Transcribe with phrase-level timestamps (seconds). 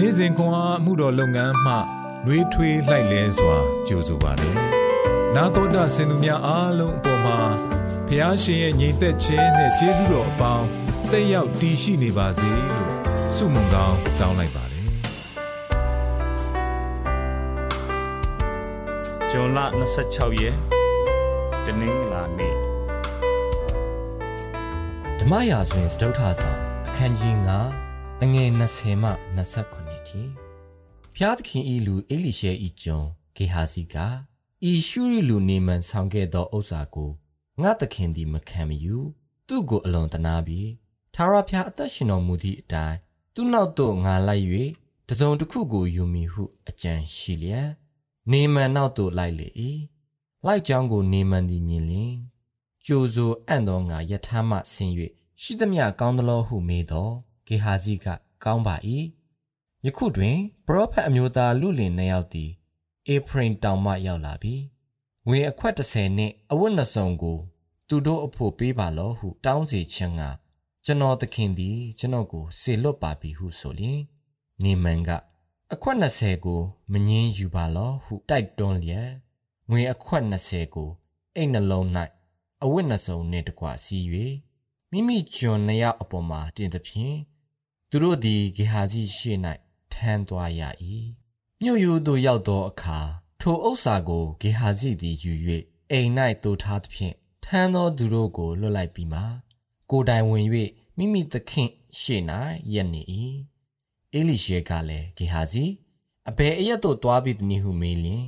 [0.00, 1.74] နေ့စဉ်ခွန်အားမှုတော်လုပ်ငန်းမှ
[2.24, 3.56] နှွေးထွေးလှိုက်လဲစွာ
[3.88, 4.54] ကြိုဆိုပါတယ်။
[5.34, 7.38] နာတော်တာစင်သူများအားလုံးအပေါ်မှာ
[8.08, 10.66] ဖះရှင်ရဲ့ညီသက်ခြင်းနဲ့ကျေးဇူးတော်အပေါင်း
[11.10, 12.90] တက်ရောက်တည်ရှိနေပါစေလို့
[13.36, 14.86] ဆုမွန်ကောင်းတောင်းလိုက်ပါတယ်။
[19.30, 19.58] ဂျွန်လ
[20.00, 20.56] 26ရက်
[21.64, 22.54] တနင်္လာနေ့
[25.20, 27.87] ဓမ္မရာဇဝင်စတုထဆောင်အခန်းကြီး9
[28.24, 29.10] အငယ်20မှ
[29.60, 30.22] 29ထိ
[31.14, 33.96] ဖျားသခင်ဤလူအေလိရှဲဤကျွန်ဂေဟာစီက
[34.70, 37.10] ဤရှုရီလူနေမန်ဆောင်ခဲ့သောဥစ္စာကို
[37.62, 38.96] ငါသခင်သည်မခံမယူ
[39.48, 40.70] သူ့ကိုအလွန်တနာပြီး
[41.14, 42.96] သာရဖျားအသက်ရှင်တော်မူသည့်အတိုင်း
[43.34, 44.44] သူ့နောက်သို့ငါလိုက်၍
[45.08, 47.68] တစုံတစ်ခုကိုယူမိဟုအကြံရှိလျက်
[48.32, 49.48] နေမန်နောက်သို့လိုက်လေ၏
[50.46, 52.14] လိုက်ကြောင်းကိုနေမန်သည်မြင်လျင်
[52.86, 54.92] ကြိုဆိုအံ့သောငါယထာမှဆင်း၍
[55.42, 57.10] ရှိသမျှကောင်းသလိုဟုမေးသော
[57.48, 58.06] ဂေဟာဇိက
[58.44, 58.76] ကောင်းပါ၏
[59.86, 62.50] ယခုတွင်ပရောဖက်အမျိုးသားလူလင်နှစ်ယောက်သည်
[63.08, 64.62] အေဖရင်တောင်မှရောက်လာပြီး
[65.26, 67.38] ငွေအခွက်30နှင့်အဝတ်နှစုံကို
[67.88, 70.22] သူတို့အဖို့ပေးပါလောဟု တောင်းစီခြင်းက
[70.84, 74.00] ကျွန်တော်သခင်သည် ကျွန်တော်ကိုစေလွတ်ပါပြီဟုဆိုလျင်
[74.62, 75.10] နေမန်က
[75.72, 76.60] အခွက်20ကို
[76.92, 79.10] မငင်းယူပါလောဟုတိုက်တွန်းလျက်
[79.70, 80.90] ငွေအခွက်20ကို
[81.36, 81.86] အိတ်နှလုံး၌
[82.64, 84.04] အဝတ်နှစုံနှင့်တကွစီး၍
[84.90, 87.16] မိမိကျွန်နှစ်ယောက်အပေါ်မှာတင်သဖြင့်
[87.90, 89.38] သူတို့သည်ဂေဟာစီရှေ့၌
[89.92, 90.62] ထမ်းသွားရ၏
[91.62, 92.98] မြို့ရိုးသို့ရောက်သောအခါ
[93.40, 95.32] ထိုဥစ္စာကိုဂေဟာစီသည်ယူ၍
[95.90, 96.10] အိမ်၌
[96.42, 99.20] တူထားသဖြင့်ထမ်းသောသူတို့ကိုလွတ်လိုက်ပြီးမှ
[99.90, 100.46] ကိုတိုင်ဝင်၍
[100.96, 102.22] မိမိသခင်ရှေ့၌
[102.72, 103.02] ရက်နေ၏
[104.12, 105.64] အေလိရှေကလည်းဂေဟာစီ
[106.28, 108.24] အဘယ်အရက်သို့တွားပြီးတနည်းဟုမေးလျင်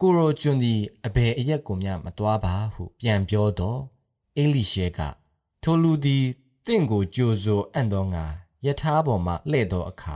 [0.00, 3.80] ကိုရိုကျွန်သည်အဘယ်အရက်ကိုမျှမတွားပါဟုပြန်ပြောတော့
[4.36, 5.00] အေလိရှေက
[5.62, 6.24] ထိုလူသည်
[6.66, 8.24] တင့်ကိုကြိုဆိုအံ့သောငါ
[8.66, 10.14] ယထာပေါ်မှလှဲ့သောအခါ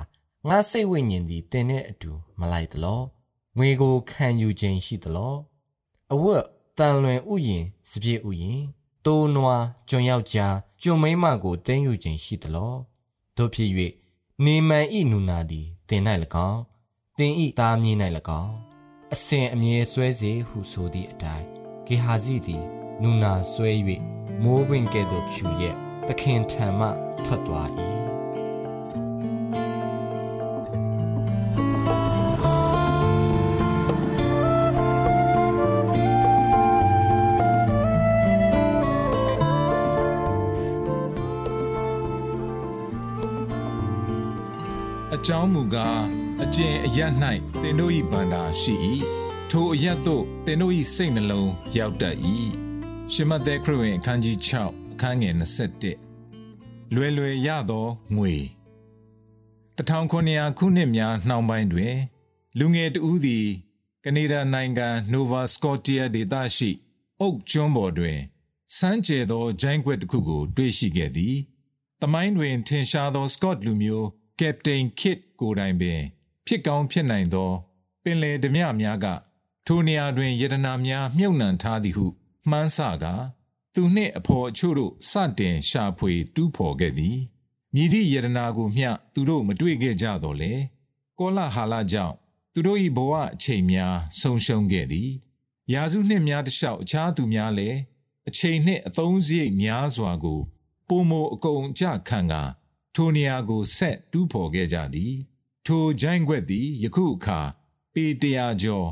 [0.48, 3.01] ငါစိတ်ဝိညာဉ်သည်တင်တဲ့အတူမလိုက်သလော
[3.57, 5.34] ငွေကိုခံယူခြင်းရှိသလော
[6.12, 6.45] အဝတ်
[6.79, 8.62] တန်လွင်ဥယင်စပြည့်ဥယင်
[9.05, 12.74] တိုးနွားကျွန်ယောက်ျားကျွန်မိန်းမကိုတင်းယူခြင်းရှိသလော
[13.36, 13.70] တို့ဖြစ်၍
[14.45, 16.02] နေမန်ဤနူနာသည်တင်၌၎
[16.51, 16.61] င်း
[17.18, 17.96] တင်ဤသားမြေး၌၎
[18.42, 18.55] င်း
[19.14, 21.46] အစဉ်အမြဲဆွဲစေဟုဆိုသည့်အတိုင်း
[21.86, 22.64] ဂေဟာဇီသည်
[23.02, 23.70] နူနာဆွဲ၍
[24.42, 25.77] မိုးဝင်းကဲ့သို့ဖြူရက်
[26.07, 26.89] သခင်ထံမှ
[27.24, 27.70] ထွက်သွား၏
[45.16, 46.02] အကြောင်းမူကား
[46.42, 46.98] အကျင့်အရ၌
[47.62, 48.74] သင်တို့၏ဗန္တာရှိ၏
[49.50, 52.16] ထိုအရသို့သင်တို့၏စိတ်နှလုံးရောက်တတ်၏
[53.12, 55.34] ရှမသက်ခရစ်ဝင်အခန်းကြီး6အခန်းငယ်
[56.12, 58.34] 21လွယ်လွယ်ရသောငွေ
[59.78, 61.94] 1900ခုနှစ်များနှောင်းပိုင်းတွင်
[62.58, 63.46] လူငယ်တဦးသည်
[64.04, 66.70] ကနေဒါနိုင်ငံနိုဗာစကော့တီးယားဒေသရှိ
[67.20, 68.18] အုတ်ကျွန်းပေါ်တွင်
[68.77, 71.36] စမ်းကျဲသောဂျိုင်းခွက်တစ်ခုကို တွေ့ရှိခဲ့သည်။
[72.02, 74.08] တမိုင်းတွင် ထင်ရှားသောစကော့လူမျိုး
[74.41, 76.01] ကက်ပတိန်ခစ်ကိုတိုင်ပင်
[76.47, 77.51] ဖြစ်ကောင်းဖြစ်နိုင်သော
[78.02, 79.07] ပင်လယ်ဓမြများက
[79.67, 82.07] ထိုနေရာတွင်ယတနာများမြုပ်နှံထားသည်ဟု
[82.51, 83.14] မှန်းဆကာ
[83.75, 87.19] သူနှင့်အဖော်အချို့တို့စတင်ရှာဖွေတူးဖော်ခဲ့သည်
[87.75, 90.52] မြည်သည့်ယတနာကိုမျှသူတို့မတွေ့ခဲ့ကြတော့လေ
[91.19, 92.14] ကောလာဟာလာကြောင့်
[92.52, 95.11] သူတို့၏ဘဝအချိန်များဆုံးရှုံးခဲ့သည်
[95.73, 97.79] ရာစုနှစ်များတလျှောက်အခြားသူများလည်း
[98.29, 100.41] အချိန်နှင့်အသုံးစရိတ်များစွာကို
[100.89, 102.42] ပုံမအကုန်အကျခံကာ
[102.98, 105.14] ထိုနေရာကိုဆက်တူးဖော်ခဲ့ကြသည်
[105.67, 107.40] ထိုဂျိုင်းခွက်သည်ယခုအခါ
[107.95, 108.89] ပေတရာကျော်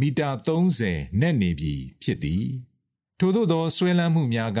[0.00, 0.28] မီတာ
[0.78, 2.44] 30နဲ့နေပြီဖြစ်သည်
[3.18, 4.60] ထို့သောသောဆွဲလန်းမှုများက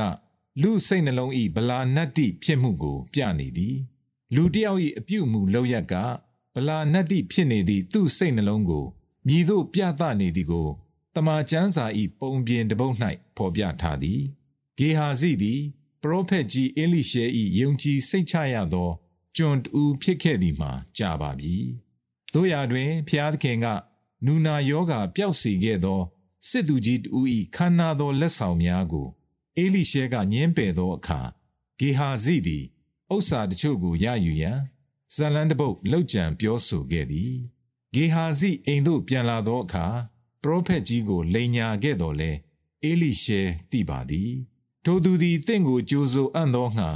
[0.62, 3.76] လူစိတ်နှလုံး၏ဗလာနတ္တိဖြစ်မှုကို ပြနေသည်
[4.34, 5.94] လူတယောက်၏အပြုအမူလောက်ရက
[6.54, 8.84] ဗလာနတ္တိဖြစ်နေသည့်သူ့စိတ်နှလုံးကို
[9.26, 10.68] မြည်သို့ပြသနေသည်ကို
[11.14, 11.84] တမန်ကျမ်းစာ၏
[12.20, 12.94] ပုံပြင်တပုတ်၌
[13.36, 14.20] ဖော်ပြထားသည်
[14.78, 15.60] ဂေဟာဇိသည်
[16.04, 17.24] ပရောဖက်ကြီးအလိရှဲ၏
[17.58, 18.90] ယုံကြည်စိတ်ချရသော
[19.36, 21.56] ကျွန်တူဖြစ်ခဲ့သည်မှာကြာပါပြီ
[22.32, 23.66] တို့ရာတွင်ဖျားသခင်က
[24.26, 26.00] နူနာယောဂါပျောက်စီခဲ့သော
[26.48, 27.20] စစ်သူကြီးတူ၏
[27.56, 29.08] ခန္ဓာသောလက်ဆောင်များကို
[29.56, 31.20] အေလိရှဲကညင်းပယ်သောအခါ
[31.78, 32.64] ဂေဟာဇိသည်
[33.14, 34.58] ဥစ္စာတချို့ကိုရယူရန်
[35.14, 37.32] ဇလန်တပုတ်လောက်ကြံပြောဆိုခဲ့သည်
[37.94, 39.86] ဂေဟာဇိအိမ်သို့ပြန်လာသောအခါ
[40.42, 42.30] ပရောဖက်ကြီးကိုလိန်ညာခဲ့တော်လဲ
[42.82, 43.40] အေလိရှဲ
[43.70, 44.30] သိပါသည်
[44.84, 46.90] ထိုသူသည်တင့်ကိုကြိုးဆိုအံ့သောငှာ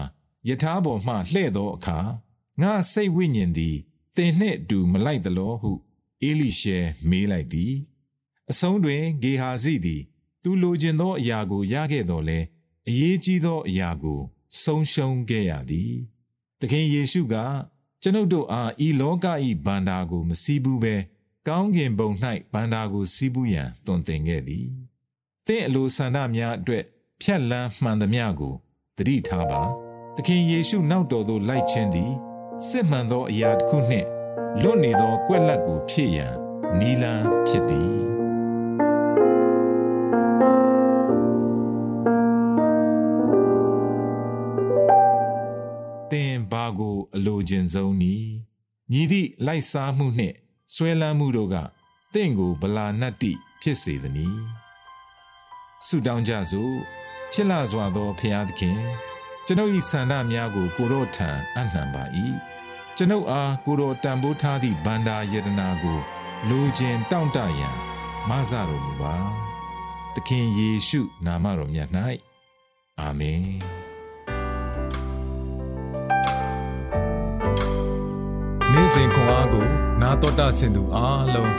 [0.48, 1.98] ယထာပေါ်မှလှဲ့သောအခါ
[2.60, 3.76] ငါစိတ်ဝိညာဉ်သည်
[4.16, 5.72] တင်နှင့်အတူမလိုက်သလောဟု
[6.22, 7.74] အေလိရှဲမေးလိုက်သည်
[8.50, 10.02] အဆုံးတွင်ဂေဟာဇိသည်
[10.42, 12.38] သူလိုချင်သောအရာကိုရခဲ့တော်လဲ
[12.88, 14.20] အရေးကြီးသောအရာကို
[14.62, 15.92] ဆုံးရှုံးခဲ့ရသည်
[16.60, 17.34] သခင်ယေရှုက
[18.02, 20.94] ကျွန်ုပ်တို့အားဤလောကဤဗန္တာကို မစည်းဘူးပဲ
[21.48, 22.10] ကောင်းကင်ဘုံ၌
[22.52, 24.66] ဗန္တာကိုစည်းဘူးရန်တွင်တင်ခဲ့သည်
[25.46, 26.84] သင်အလိုဆန္ဒများအတွက်
[27.22, 28.54] ဖြတ်လန်းမှန်သမျှကို
[28.96, 29.62] တတိထားပါ
[30.16, 32.12] သခင်ယေရှုနောက်တော်သို့လိုက်ခြင်းသည်
[32.66, 34.06] စစ်မှန်သောအရာတစ်ခုနှင့်
[34.62, 36.34] လွတ်နေသောကွက်လက်ကိုဖြစ်ရန်
[36.78, 37.92] နီလန်းဖြစ်သည်
[46.10, 48.14] သင်ဘာကိုအလိုချင်ဆုံးနီ
[48.92, 50.36] ညီသည့်လိုက်စားမှုနှင့်
[50.74, 51.56] ဆွဲလန်းမှုတို့က
[52.14, 53.32] သင်ကိုဗလာနတ္တိ
[53.62, 54.38] ဖြစ်စေသည်။
[55.86, 56.74] ဆုတောင်းကြစို့
[57.32, 58.80] ချစ်လာစွာသောဖရာသခင်
[59.46, 62.04] ကျွန်ုပ်၏ဆန္ဒများကို ကိုရော့ထံအနှံပါ၏
[62.96, 65.98] ကျွန်ုပ်အားကိုရော့တန်ဖိုးထားသည့်ဗန္ဒာယတနာကို
[66.48, 67.76] လိုချင်တောင့်တရန်
[68.28, 69.16] မဆတော်မူပါ
[70.14, 71.88] သခင်ယေရှုနာမတော်မြတ်၌
[73.00, 73.42] အာမင်
[78.72, 79.66] နေ့စဉ်ခွန်အားကို
[80.00, 81.52] နာတော်တာဆင်သူအားလုံး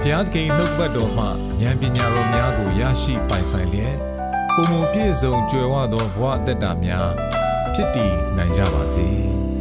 [0.00, 1.26] ဘုရားသခင်နှုတ်ပတ်တော်မှ
[1.60, 4.09] ဉာဏ်ပညာတော်များကိုရရှိပိုင်ဆိုင်လျက်
[4.56, 7.08] ပုံမပြည့်စုံကြွယ်ဝသောဘဝအသက်တာများ
[7.74, 9.08] ဖြစ်တည်နိုင်ကြပါစေ။